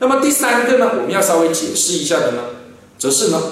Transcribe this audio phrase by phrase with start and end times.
[0.00, 2.42] 那么第三个呢，我们要稍微解释一下的呢，
[2.96, 3.42] 则是呢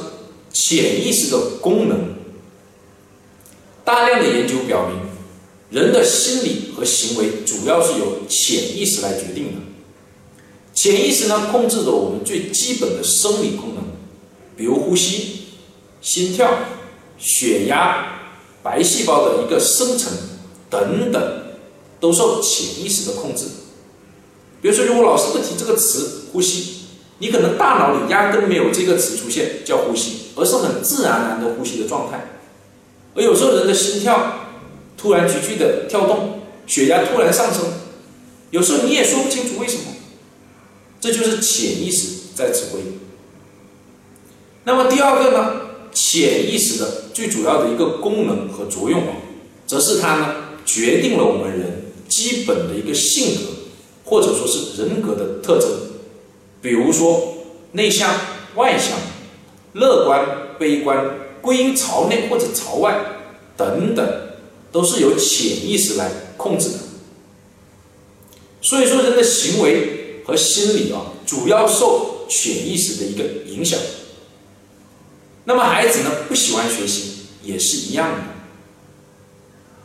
[0.52, 2.14] 潜意识的功能。
[3.84, 5.00] 大量的研究表明，
[5.70, 9.75] 人的心理和行为主要是由潜意识来决定的。
[10.76, 13.82] 潜意识呢，控制着我们最基本的生理功能，
[14.56, 15.46] 比如呼吸、
[16.02, 16.52] 心跳、
[17.16, 18.20] 血压、
[18.62, 20.12] 白细胞的一个生成
[20.68, 21.42] 等等，
[21.98, 23.46] 都受潜意识的控制。
[24.60, 26.82] 比如说，如果老师不提这个词“呼吸”，
[27.20, 32.36] 你可能大脑里压根没有这个词出现叫呼吸，而是很自然而然的呼吸的状态。
[33.14, 34.40] 而有时候人的心跳
[34.94, 37.64] 突然急剧的跳动，血压突然上升，
[38.50, 39.75] 有时候你也说不清楚为什么，
[41.06, 42.80] 这就是潜意识在指挥。
[44.64, 45.60] 那么第二个呢，
[45.92, 49.14] 潜意识的最主要的一个功能和作用啊，
[49.66, 53.52] 则是它呢决定了我们人基本的一个性格。
[54.08, 55.68] 或者说是人格的特征，
[56.62, 57.38] 比如说
[57.72, 58.08] 内向、
[58.54, 58.96] 外向、
[59.72, 61.10] 乐观、悲观、
[61.42, 63.04] 归因朝内或者朝外
[63.56, 64.06] 等等，
[64.70, 66.78] 都是由潜意识来控制的。
[68.62, 69.95] 所以说，人的行为
[70.26, 73.78] 和心理啊，主要受潜意识的一个影响。
[75.44, 77.12] 那么，孩子呢不喜欢学习
[77.44, 78.22] 也是一样的，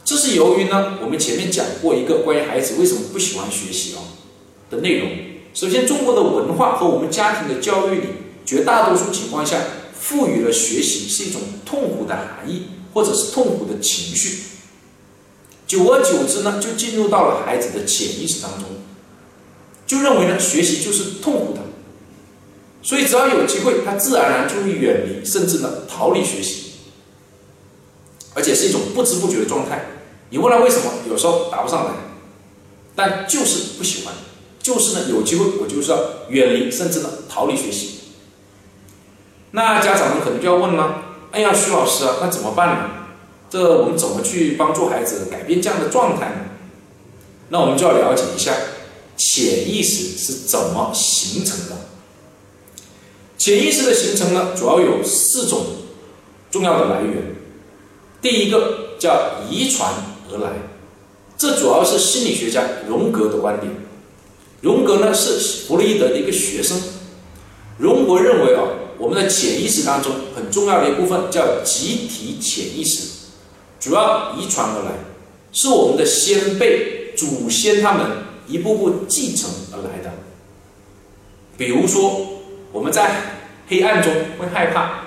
[0.03, 4.01] 这是由于呢，我们前面讲过一个关于孩子为什么不喜欢学习啊。
[4.71, 5.09] 的内容，
[5.53, 8.07] 首先，中国的文化和我们家庭的教育里，
[8.45, 9.61] 绝大多数情况下
[9.93, 14.43] 赋予了学习是一种痛苦的含义，或者是痛苦的情绪。
[15.67, 18.63] 久而久之呢，就进入到了孩子的潜意识当中，
[19.91, 21.59] 就认为呢学习就是痛苦的，
[22.81, 26.75] 所以只要有机会，他自然而然就会远离，甚至呢逃离学习，
[28.33, 29.87] 而且是一种不知不觉的状态。
[30.29, 31.91] 你问他为什么，有时候答不上来，
[32.95, 34.13] 但就是不喜欢。
[34.59, 35.99] 就是呢，有机会我就是要
[36.29, 37.99] 远离，甚至呢逃离学习。
[39.51, 42.89] 那家长们可能就要问了：哎呀，徐老师啊，那怎么办呢？
[43.49, 46.35] 这我们怎么去帮助孩子改变这样的状态呢？
[47.49, 48.53] 那我们就要了解一下
[49.23, 51.75] 潜意识是怎么形成的。
[53.37, 55.63] 潜意识的形成呢，主要有四种
[56.49, 57.35] 重要的来源。
[58.19, 59.93] 第一个叫遗传
[60.31, 60.53] 而来，
[61.37, 63.71] 这主要是心理学家荣格的观点。
[64.61, 66.81] 荣格呢是弗洛伊德的一个学生。
[67.77, 68.63] 荣格认为啊，
[68.97, 73.03] 我们的潜意识当中很重要的一部分叫集体潜意识，
[73.79, 74.91] 主要遗传而来，
[75.51, 78.07] 是我们的先辈、祖先他们
[78.47, 80.11] 一步步继承而来的。
[81.57, 82.41] 比如说，
[82.71, 83.37] 我们在
[83.67, 85.05] 黑暗中会害怕，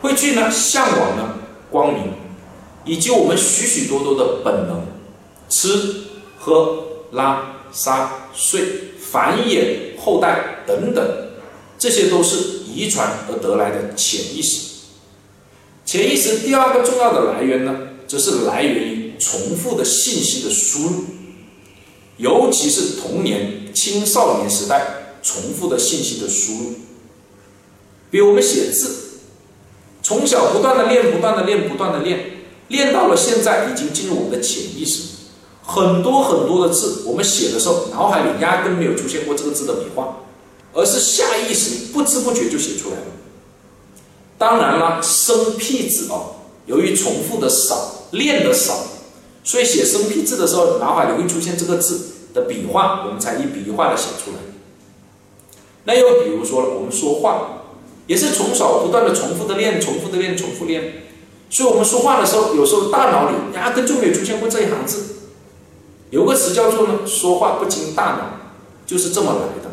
[0.00, 1.38] 会去呢向往呢
[1.70, 2.12] 光明，
[2.84, 4.86] 以及我们许许多多的本能，
[5.48, 6.04] 吃、
[6.38, 7.48] 喝、拉。
[7.74, 8.62] 撒、睡、
[9.00, 11.02] 繁衍后代等等，
[11.78, 12.36] 这些都是
[12.66, 14.90] 遗传而得来的潜意识。
[15.86, 17.74] 潜意识第二个重要的来源呢，
[18.06, 21.04] 则是来源于重复的信息的输入，
[22.22, 26.74] 尤其是童年、青少年时代重复的信息的输入。
[28.12, 29.18] 比如我们写字，
[30.02, 35.02] 从小不断的练、不断的练、不断的练，练到了现在已经进入我们的潜意识。
[35.64, 40.18] 很多很多的字，我们写的时候，脑海里压根没有出现过这个字的笔画，
[40.72, 43.06] 而是下意识不知不觉就写出来了。
[44.38, 46.20] 当然了，生僻字啊，
[46.66, 48.78] 由于重复的少，练的少，
[49.44, 54.36] 所以写生僻字的时候，脑海里会出现这个字的笔画，我们才一笔一画的写出来。
[55.84, 57.64] 那又比如说，我们说话
[58.06, 61.02] 也是从小不断的重复的练，重复的练，重复练，
[61.50, 65.06] 所以我们说话的时候，有时候大脑里压根就没有出现过这一行字。
[66.10, 68.52] 有个词叫做呢，说话不经大脑，
[68.86, 69.70] 就是这么来的。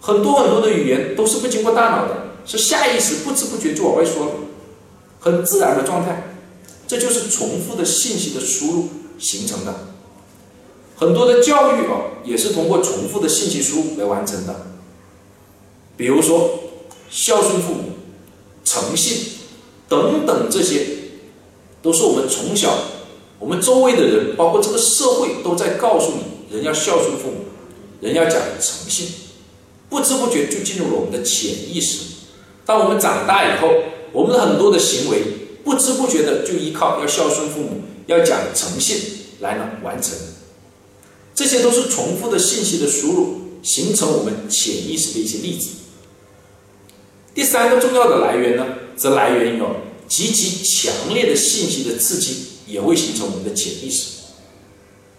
[0.00, 4.32] 很多很多的语言都是不经过大脑的，是下意识不知不觉就往外说了，
[5.20, 6.37] 很自然的状态。
[6.88, 8.88] 这就是重复的信息的输入
[9.18, 9.88] 形成的。
[10.96, 14.66] 很多的教育啊，也是通过重复的信息输入来完成的。
[15.96, 16.58] 比如说
[17.10, 17.82] 孝顺父母、
[18.64, 19.34] 诚信
[19.88, 20.86] 等等，这些
[21.82, 22.76] 都是我们从小。
[23.38, 27.44] 我们周围的人，包括这个社会，都在告诉你：人要孝顺父母，
[28.00, 29.08] 人要讲诚信。
[29.88, 32.00] 不知不觉就进入了我们的潜意识。
[32.66, 33.68] 当我们长大以后，
[34.12, 35.22] 我们的很多的行为，
[35.68, 38.96] 不知不觉的就依靠要孝顺父母、要讲诚信
[39.40, 40.14] 来呢完成。
[41.34, 45.68] 这些都是重复的信息的输入形成我们潜意识的一些例子。
[47.34, 48.64] 第三个重要的来源呢，
[48.96, 49.62] 则来源于
[50.08, 54.06] 极其强烈的信息的刺激，也会形成我们的潜意识。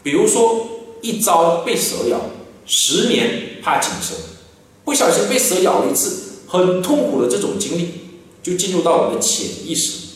[0.02, 0.68] 比如说，
[1.04, 2.22] 一朝被蛇咬，
[2.66, 4.18] 十年怕井绳，
[4.84, 7.92] 不小心被蛇咬了一次，很痛苦的这种经历，
[8.42, 10.08] 就进入到我们的潜意识，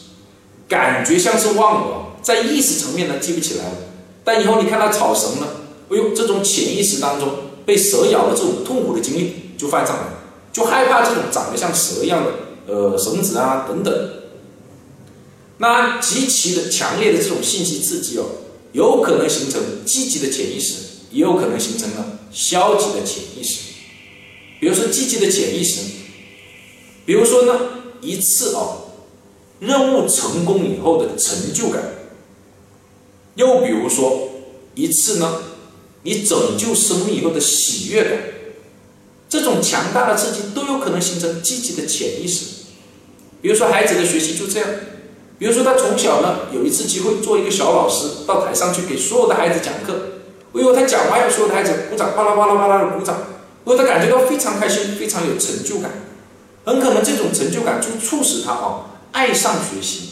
[0.74, 3.76] 感觉像是忘了，在意识层面呢记不起来了。
[4.24, 5.48] 但以后你看到草绳呢，
[5.92, 7.30] 哎呦，这种潜意识当中
[7.64, 10.14] 被蛇咬的这种痛苦的经历就翻上来了，
[10.52, 12.32] 就害怕这种长得像蛇一样的
[12.74, 13.94] 呃绳子啊等等。
[15.60, 18.26] 那极其的强烈的这种信息刺激哦，
[18.72, 20.74] 有可能形成积极的潜意识，
[21.12, 23.60] 也有可能形成了消极的潜意识。
[24.60, 25.82] 比如说积极的潜意识，
[27.06, 27.60] 比如说呢
[28.02, 28.83] 一次哦
[29.66, 31.82] 任务成功以后的成就感。
[33.36, 34.30] 又比如说，
[34.76, 35.42] 一次呢，
[36.04, 38.20] 你拯救生命以后的喜悦感，
[39.28, 42.46] 这种强大的刺激都有可能形成积极的潜意识。
[43.42, 44.70] 比如说孩子的学习就这样，
[45.40, 49.94] 比如说他从小呢有一次机会做一个小老师，到台上去给所有的孩子讲课，
[50.54, 55.92] 哎呦，他讲完，所有的孩子鼓掌，啪啦啪啦啪啦的鼓掌，哎呦，他感觉到非常开心，非常有成就感，
[56.66, 60.10] 很可能这种成就感就促使他啊爱上学习，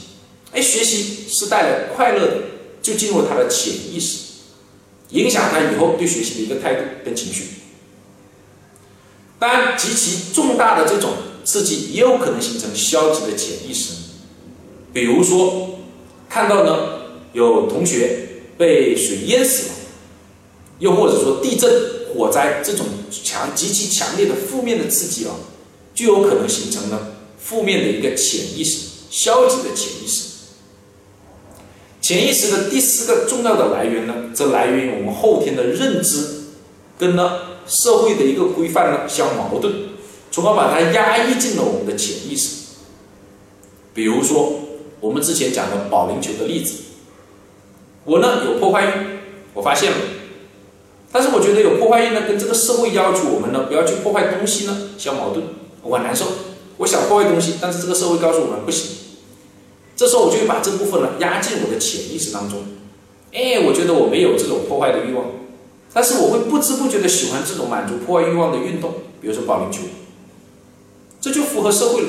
[0.54, 2.38] 哎，学习是带来快乐的。
[2.82, 4.18] 就进入他的潜意识，
[5.10, 7.46] 影响他以后对学习的一个态度跟情绪。
[9.38, 11.12] 当然，极其重大的这种
[11.46, 13.94] 刺激也有可能形成消极的潜意识。
[14.92, 15.80] 比如说，
[16.28, 17.02] 看到呢
[17.34, 19.74] 有同学被水淹死了，
[20.80, 21.72] 又或者说地震、
[22.12, 25.36] 火灾这种强极其强烈的负面的刺激啊，
[25.94, 30.30] 就有可能形成了负面的一个潜意识、消极的潜意识。
[32.02, 36.46] 潜意识的第四个重要的来源呢，则来源于我们后天的认知，
[36.98, 39.72] 跟呢社会的一个规范呢相矛盾，
[40.32, 42.56] 从而把它压抑进了我们的潜意识。
[43.94, 44.62] 比如说
[45.00, 46.76] 我们之前讲的保龄球的例子，
[48.06, 48.90] 我呢有破坏欲，
[49.54, 49.98] 我发现了，
[51.12, 55.44] 但是我觉得有破坏欲呢，跟这个社会要求我们呢不要去破坏东西呢相矛盾，
[55.84, 56.26] 我很难受。
[56.78, 59.01] 我想破坏东西，但是这个社会告诉我们不行。
[60.02, 62.64] 这时候我就会把这部分呢压进我的潜意识当中，
[63.32, 65.28] 哎，我觉得我没有这种破坏的欲望，
[65.94, 69.84] 但是我会不知不觉的喜欢这种满足破坏欲望的运动，比如说保龄球，
[71.22, 72.08] 这就符合社会了，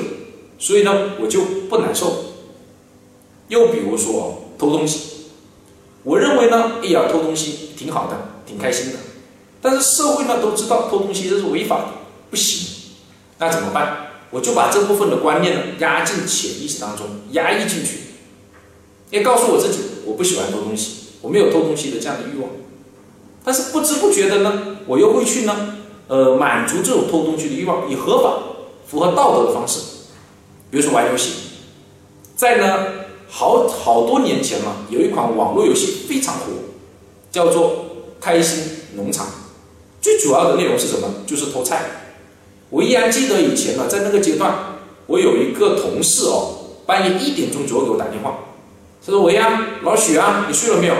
[0.57, 2.15] 所以呢我就不难受。
[3.49, 5.27] 又比如说偷东西，
[6.01, 8.17] 我认为呢，哎呀偷东西挺好的，
[8.47, 8.97] 挺开心的，
[9.61, 11.87] 但是社会呢都知道偷东西这是违法的，
[12.31, 12.67] 不行，
[13.37, 14.12] 那怎么办？
[14.33, 17.99] 我就把这部分的观念呢压进潜意识当中，压抑进去，
[19.11, 22.49] 也告诉我自己，我不喜欢偷东西，我没有偷东西的这样的欲望。
[23.45, 25.75] 但是不知不觉的呢，我又会去呢，
[26.07, 28.39] 呃，满足这种偷东西的欲望，以合法、
[28.87, 29.79] 符合道德的方式，
[30.71, 31.33] 比如说玩游戏。
[32.35, 32.87] 在呢，
[33.29, 36.45] 好好多年前了，有一款网络游戏非常火，
[37.31, 37.69] 叫做
[38.19, 38.63] 《开心
[38.95, 39.27] 农场》，
[40.01, 41.07] 最主要的内容是什么？
[41.27, 41.99] 就是偷菜。
[42.73, 44.51] 我依然记得以前呢，在那个阶段，
[45.05, 46.55] 我有一个同事哦，
[46.87, 48.39] 半夜一点钟左右给我打电话，
[49.05, 50.95] 他说：“喂啊，老许啊，你睡了没有？”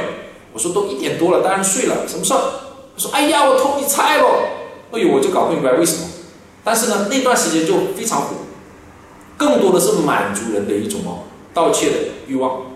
[0.53, 2.39] 我说：“都一点多了，当然睡了，什么事儿？”
[2.95, 4.23] 他说：“哎呀，我偷你菜了！”
[4.93, 6.03] 哎呦，我就搞不明白为什么。
[6.63, 8.35] 但是呢，那段时间就非常火，
[9.35, 11.23] 更多的是满足人的一种哦
[11.56, 11.95] 盗窃的
[12.27, 12.68] 欲望。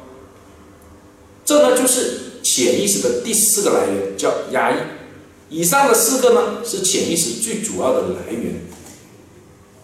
[1.46, 4.76] 这呢，就是潜意识的第四个来源，叫压抑。
[5.50, 8.66] 以上的四个呢，是潜意识最主要的来源。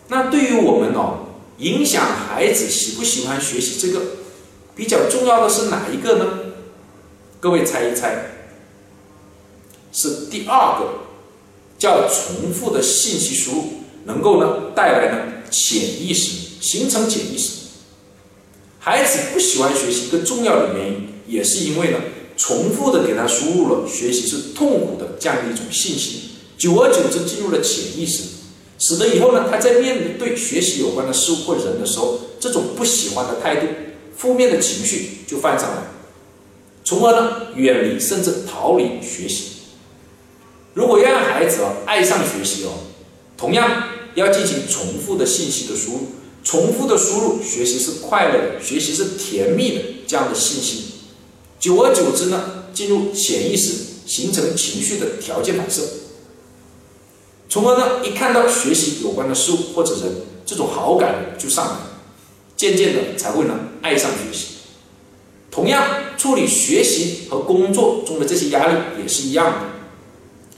[0.09, 4.01] 那对于我们哦，影响孩子喜不喜欢学习这个
[4.75, 6.39] 比较重要的是哪一个呢？
[7.39, 8.31] 各位猜一猜，
[9.91, 10.99] 是第二个，
[11.77, 13.63] 叫重复的信息输入
[14.05, 17.63] 能够呢带来呢潜意识形成潜意识。
[18.79, 21.99] 孩子不喜欢学习一个重要的原因，也是因为呢
[22.35, 28.23] 重复的给他输入了学习是痛苦的这样的一种信息，久而久之进入了潜意识。
[28.79, 33.67] 使得以后呢，他在面对学习有关的事物或人的时候，这种不喜欢的态度、
[34.17, 35.83] 负面的情绪就泛上来，
[36.83, 39.51] 从而呢远离甚至逃离学习。
[40.73, 42.71] 如果要让孩子爱上学习哦，
[43.37, 43.83] 同样
[44.15, 45.99] 要进行重复的信息的输入，
[46.43, 50.83] 重复的输入学习是快乐的，学习是甜蜜的这样的信息，
[51.59, 53.73] 久而久之呢，进入潜意识，
[54.05, 55.83] 形成情绪的条件反射。
[57.53, 60.11] 从而呢，一看到学习有关的事物或者人，
[60.43, 61.75] 这种好感就上来，
[62.57, 64.55] 渐渐的才会呢爱上学习。
[65.51, 65.85] 同样，
[66.17, 69.57] 处理学习和工作中的这些压力也是一样的。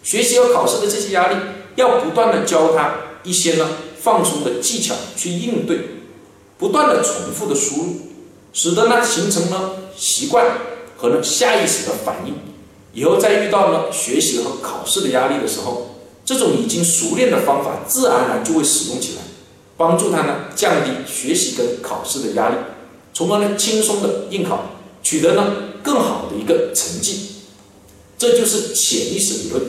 [0.03, 1.35] 学习和考试的这些压力，
[1.75, 3.67] 要不断的教他一些呢
[3.99, 5.79] 放松的技巧去应对，
[6.57, 7.95] 不断的重复的输入，
[8.53, 10.45] 使得呢形成了习惯
[10.95, 12.35] 和呢下意识的反应。
[12.93, 15.94] 以后再遇到呢学习和考试的压力的时候，
[16.25, 19.21] 这种已经熟练的方法自然而然就会使用起来，
[19.77, 22.55] 帮助他呢降低学习跟考试的压力，
[23.13, 24.71] 从而呢轻松的应考，
[25.03, 25.53] 取得呢
[25.83, 27.29] 更好的一个成绩。
[28.17, 29.63] 这就是潜意识理论。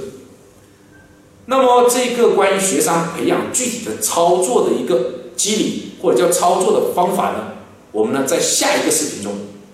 [1.44, 7.52] 那么，这个关于学生培养具体的操作的一个机理或者叫操作的方法呢，
[7.92, 9.32] 我们呢在下一个视频中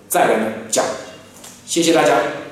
[0.09, 0.83] 再来呢讲。
[1.65, 2.42] 谢谢大家。